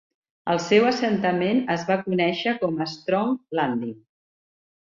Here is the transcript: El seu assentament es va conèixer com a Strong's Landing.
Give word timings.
El 0.53 0.61
seu 0.67 0.87
assentament 0.91 1.61
es 1.75 1.85
va 1.91 1.99
conèixer 2.07 2.57
com 2.65 2.83
a 2.87 2.91
Strong's 2.97 3.57
Landing. 3.61 3.97